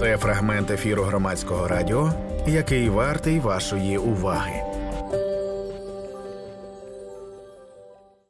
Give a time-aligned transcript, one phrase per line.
[0.00, 2.12] Це фрагмент ефіру громадського радіо,
[2.46, 4.62] який вартий вашої уваги.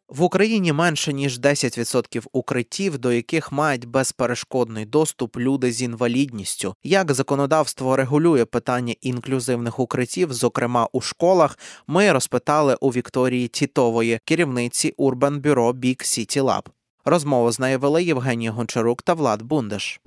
[0.09, 6.75] В Україні менше ніж 10% укриттів, до яких мають безперешкодний доступ люди з інвалідністю.
[6.83, 14.95] Як законодавство регулює питання інклюзивних укриттів, зокрема у школах, ми розпитали у Вікторії Тітової, керівниці
[14.99, 16.63] Urban Bureau Big City Lab.
[17.05, 20.01] Розмову з нею вели Євгеній Гончарук та Влад Бундиш.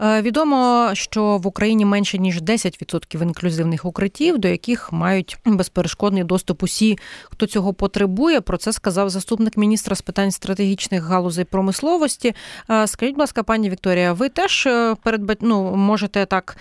[0.00, 6.98] Відомо, що в Україні менше ніж 10% інклюзивних укриттів, до яких мають безперешкодний доступ усі,
[7.24, 8.40] хто цього потребує.
[8.40, 12.34] Про це сказав заступник міністра з питань стратегічних галузей промисловості.
[12.70, 15.38] Е, скажіть, будь ласка, пані Вікторія, ви теж е, передбать...
[15.40, 16.56] ну, можете так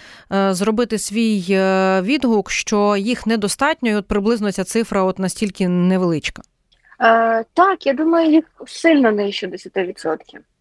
[0.52, 1.44] зробити свій
[2.02, 6.42] відгук, що їх недостатньо, і от приблизно ця цифра от настільки невеличка.
[7.02, 10.18] Е, Так, я думаю, їх сильно нижче 10%.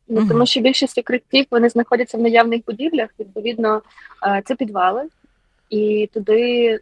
[0.09, 3.83] Ну, Тому що більшість укриттів вони знаходяться в наявних будівлях, відповідно,
[4.27, 5.03] е, це підвали,
[5.70, 6.81] і туди е,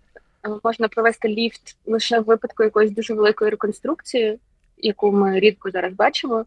[0.65, 4.39] можна провести ліфт лише в випадку якоїсь дуже великої реконструкції,
[4.79, 6.45] яку ми рідко зараз бачимо.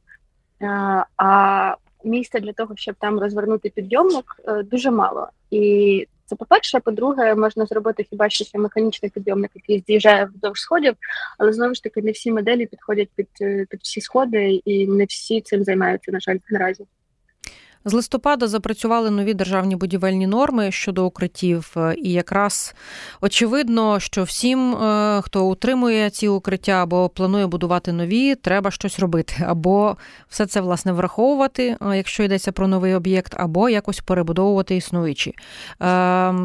[0.62, 5.28] Е, а місця для того, щоб там розвернути підйомник, дуже мало.
[5.52, 10.94] І це по-перше, по-друге, можна зробити хіба що ще механічний підйомник, який з'їжджає вздовж сходів,
[11.38, 13.28] але знову ж таки не всі моделі підходять під,
[13.70, 16.86] під всі сходи, і не всі цим займаються, на жаль, наразі.
[17.90, 22.76] З листопада запрацювали нові державні будівельні норми щодо укриттів, е, і якраз
[23.22, 29.34] очевидно, що всім, е, хто утримує ці укриття або планує будувати нові, треба щось робити,
[29.48, 35.34] або все це власне враховувати, е, якщо йдеться про новий об'єкт, або якось перебудовувати існуючі.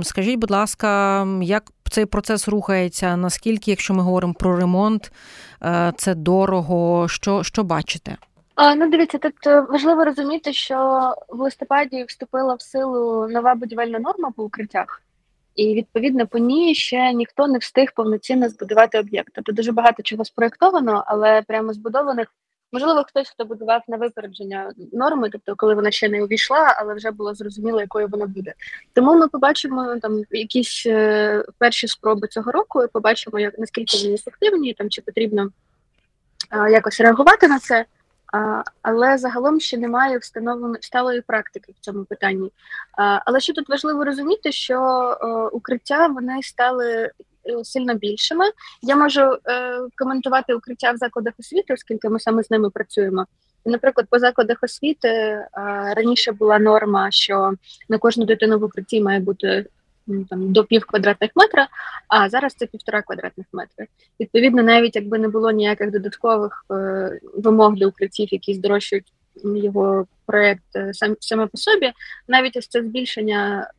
[0.02, 3.16] Скажіть, будь ласка, як цей процес рухається?
[3.16, 5.12] Наскільки, якщо ми говоримо про ремонт,
[5.96, 7.08] це дорого?
[7.08, 8.16] Що, Що бачите?
[8.54, 10.76] А, Ну, дивіться, тут е, важливо розуміти, що
[11.28, 15.02] в листопаді вступила в силу нова будівельна норма по укриттях,
[15.54, 19.30] і відповідно по ній ще ніхто не встиг повноцінно збудувати об'єкт.
[19.34, 22.28] Тобто дуже багато чого спроєктовано, але прямо збудованих.
[22.72, 27.10] Можливо, хтось, хто будував на випередження норми, тобто коли вона ще не увійшла, але вже
[27.10, 28.54] було зрозуміло, якою вона буде.
[28.92, 34.14] Тому ми побачимо там якісь е, перші спроби цього року, і побачимо, як наскільки вони
[34.14, 35.48] ефективні, там чи потрібно
[36.50, 37.84] е, якось реагувати на це.
[38.82, 42.52] Але загалом ще немає встановленої сталої практики в цьому питанні.
[42.96, 47.10] Але що тут важливо розуміти, що укриття вони стали
[47.46, 48.44] е, сильно більшими.
[48.82, 53.26] Я можу е, коментувати укриття в закладах освіти, оскільки ми саме з ними працюємо.
[53.66, 55.44] Наприклад, по закладах освіти
[55.96, 57.52] раніше була норма, що
[57.88, 59.66] на кожну дитину в укритті має бути
[60.06, 61.68] там до пів квадратних метра,
[62.08, 63.86] а зараз це півтора квадратних метри.
[64.20, 69.12] Відповідно, навіть якби не було ніяких додаткових е, вимог для укриттів, які здорожчують
[69.44, 71.92] його проект е, сам саме по собі,
[72.28, 73.70] навіть ось це збільшення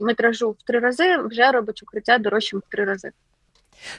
[0.00, 3.10] метражу в три рази вже робить укриття дорожчим в три рази.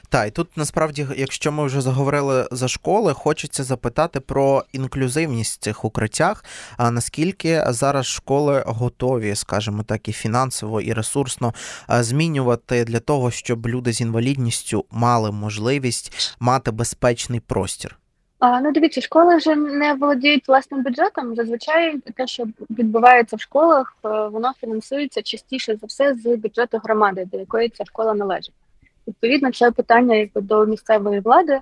[0.08, 5.64] Так, і тут насправді, якщо ми вже заговорили за школи, хочеться запитати про інклюзивність в
[5.64, 6.44] цих укриттях.
[6.76, 11.54] А наскільки зараз школи готові, скажімо так, і фінансово, і ресурсно
[11.88, 17.98] змінювати для того, щоб люди з інвалідністю мали можливість мати безпечний простір?
[18.38, 21.36] А, Ну, дивіться, школи вже не володіють власним бюджетом.
[21.36, 27.28] Зазвичай те, що відбувається в школах, е, воно фінансується частіше за все з бюджету громади,
[27.32, 28.54] до якої ця школа належить.
[29.08, 31.60] Відповідно, це питання якби до місцевої влади.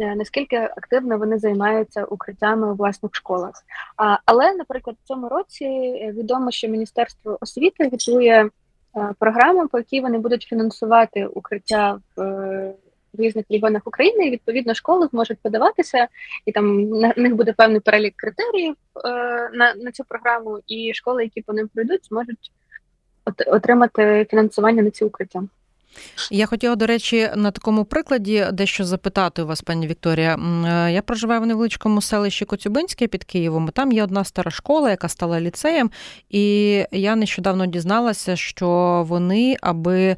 [0.00, 3.52] Е, наскільки активно вони займаються укриттями у власних школах?
[3.96, 8.50] А, Але, наприклад, в цьому році е, відомо, що Міністерство освіти готує
[8.96, 14.26] е, програму, по якій вони будуть фінансувати укриття в різних регіонах України.
[14.26, 16.08] і Відповідно, школи зможуть подаватися,
[16.46, 18.74] і там на них буде певний перелік критеріїв
[19.54, 20.58] на, на цю програму.
[20.66, 22.52] І школи, які по ним пройдуть, зможуть
[23.46, 25.42] отримати фінансування на ці укриття.
[26.30, 30.36] Я хотіла, до речі, на такому прикладі дещо запитати у вас, пані Вікторія.
[30.36, 33.68] Е, я проживаю в невеличкому селищі Коцюбинське під Києвом.
[33.68, 35.90] Там є одна стара школа, яка стала ліцеєм,
[36.30, 40.16] і я нещодавно дізналася, що вони, аби,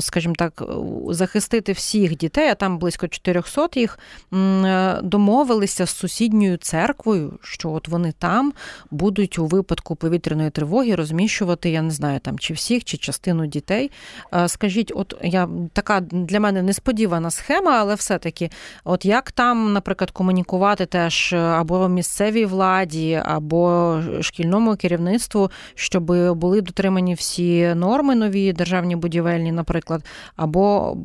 [0.00, 0.62] скажімо так,
[1.08, 3.98] захистити всіх дітей, а там близько 400 їх,
[4.32, 8.52] е, домовилися з сусідньою церквою, що от вони там
[8.90, 13.90] будуть у випадку повітряної тривоги розміщувати, я не знаю, там чи всіх, чи частину дітей.
[14.34, 18.50] Е, скажіть скажіть, от я така для мене несподівана схема, але все-таки,
[18.84, 26.04] от як там, наприклад, комунікувати теж або місцевій владі, або шкільному керівництву, щоб
[26.36, 30.04] були дотримані всі норми нові державні будівельні, наприклад,
[30.36, 30.96] або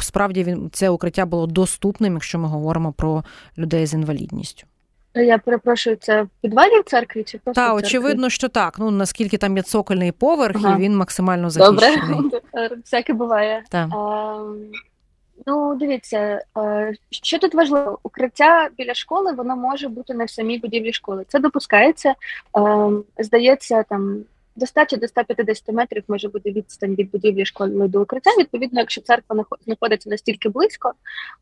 [0.00, 3.24] справді це укриття було доступним, якщо ми говоримо про
[3.58, 4.71] людей з інвалідністю.
[5.14, 8.78] Я перепрошую, це в підвалі в церкві чи просто Так, очевидно, що так.
[8.78, 10.76] Ну наскільки там є цокольний поверх, Ага.
[10.76, 11.88] і він максимально Добре,
[12.84, 13.62] всяке буває.
[13.68, 13.78] Та.
[13.78, 14.44] А,
[15.46, 20.58] Ну, дивіться, е, що тут важливо, укриття біля школи воно може бути не в самій
[20.58, 21.24] будівлі школи.
[21.28, 22.14] Це допускається.
[22.54, 24.16] Ем, Здається, там
[24.56, 28.30] до 100 чи до 150 метрів може бути відстань від будівлі школи до укриття.
[28.38, 30.92] Відповідно, якщо церква нахо- знаходиться настільки близько,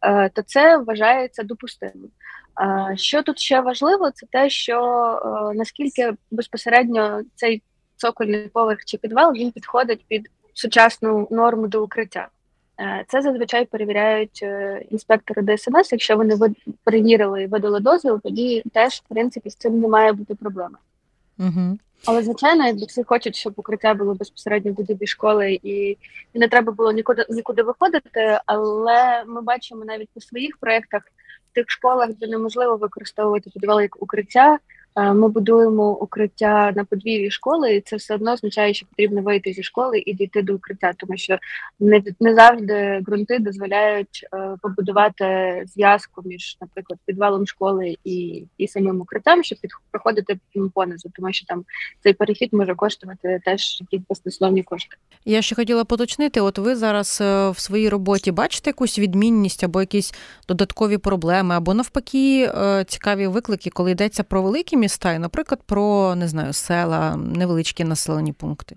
[0.02, 2.08] е, то це вважається допустимим.
[2.60, 4.78] Е, Що тут ще важливо, це те, що
[5.24, 7.62] е, наскільки безпосередньо цей
[7.96, 12.28] цокольний поверх чи підвал він підходить під сучасну норму до укриття.
[13.08, 14.44] Це зазвичай перевіряють
[14.90, 15.92] інспектори ДСНС.
[15.92, 16.38] Якщо вони
[16.84, 20.78] перевірили і видали дозвіл, тоді теж в принципі з цим не має бути проблеми.
[21.40, 21.78] Угу.
[22.06, 25.96] Але звичайно, якби всі хочуть, щоб укриття було безпосередньо в будівлі школи і,
[26.34, 28.40] не треба було нікуди нікуди виходити.
[28.46, 31.02] Але ми бачимо навіть по своїх проєктах
[31.50, 34.58] в тих школах, де неможливо використовувати підвал як укриття.
[34.96, 39.52] Е, Ми будуємо укриття на подвір'ї школи, і це все одно означає, що потрібно вийти
[39.52, 41.38] зі школи і дійти до укриття, тому що
[41.80, 49.00] не, не завжди ґрунти дозволяють е, побудувати зв'язку між, наприклад, підвалом школи і, і самим
[49.00, 50.38] укриттям, щоб під, проходити
[50.74, 51.64] понизу, тому що там
[52.02, 54.96] цей перехід може коштувати теж якісь баснословні кошти.
[55.24, 59.80] Я ще хотіла поточнити: от ви зараз е, в своїй роботі бачите якусь відмінність або
[59.80, 60.14] якісь
[60.48, 62.52] додаткові проблеми, або навпаки,
[62.86, 68.32] цікаві виклики, коли йдеться про великі міста, і, наприклад, про не знаю, села, невеличкі населені
[68.32, 68.76] пункти,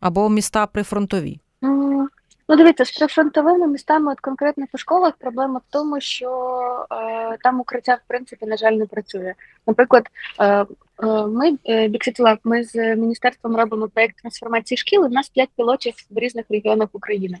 [0.00, 1.40] або міста прифронтові.
[1.64, 2.08] М,
[2.50, 6.28] Ну, дивіться, з прифронтовими містами, от конкретно по школах, проблема в тому, що
[6.92, 9.34] е, там укриття, в принципі, на жаль, не працює.
[9.66, 10.06] Наприклад,
[10.38, 10.66] е, е,
[11.26, 15.04] ми е, Big ми з міністерством робимо проєкт трансформації шкіл.
[15.04, 17.38] і В нас п'ять пілотів в різних регіонах України.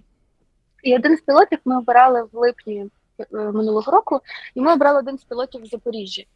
[0.82, 2.86] І один з пілотів ми обирали в липні
[3.18, 4.20] е, минулого року,
[4.54, 6.26] і ми обрали один з пілотів в Запоріжжі.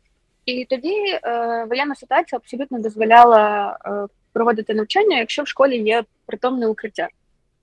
[0.46, 0.94] І тоді
[1.24, 7.08] е, воєнна ситуація абсолютно дозволяла е, проводити навчання, якщо в школі є притомне укриття.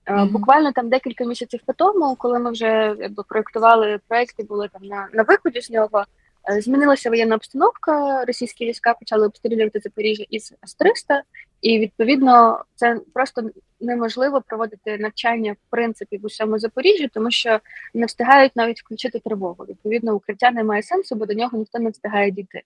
[0.06, 0.28] Е, Мгм.
[0.28, 4.82] Буквально там декілька місяців по тому, коли ми вже якби проектували проєкт і були там
[4.84, 6.04] на, на виході з нього,
[6.50, 8.24] е, змінилася воєнна обстановка.
[8.24, 11.20] Російські війська почали обстрілювати Запоріжжя із С-300,
[11.62, 13.50] і відповідно це просто
[13.80, 17.60] неможливо проводити навчання в принципі в усьому Запоріжжі, тому що
[17.94, 19.64] не встигають навіть включити тривогу.
[19.68, 22.62] Відповідно, укриття не має сенсу, бо до нього ніхто не встигає дійти.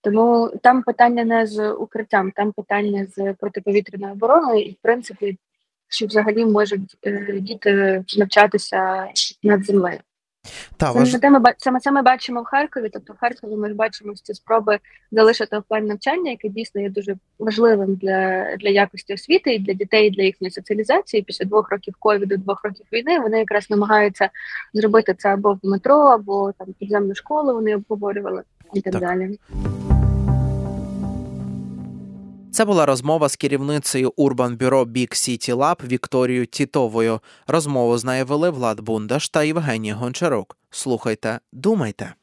[0.00, 5.38] Тому там питання не з укриттям, там питання з протиповітряною обороною, і в принципі,
[5.88, 9.08] чи взагалі можуть е, діти навчатися
[9.42, 9.98] над землею.
[10.76, 11.12] Та Це, важ...
[11.12, 12.90] те ми саме це ми бачимо в Харкові.
[12.92, 14.78] Тобто в Харкові ми ж бачимо ці спроби
[15.12, 20.08] залишити офлайн навчання, яке дійсно є дуже важливим для, для якості освіти і для дітей,
[20.08, 21.22] і для їхньої соціалізації.
[21.22, 24.30] Після двох років ковіду, двох років війни вони якраз намагаються
[24.74, 27.54] зробити це або в метро, або там підземну школу.
[27.54, 28.42] Вони обговорювали
[28.74, 29.02] і так, Так.
[29.02, 29.38] далі.
[32.56, 34.12] Це була розмова з керівницею
[34.56, 37.20] Bureau Big City Lab Вікторією Тітовою.
[37.46, 40.56] Розмову з нею вели Влад Бундаш та Євгеній Гончарук.
[40.70, 42.14] Слухайте, думайте.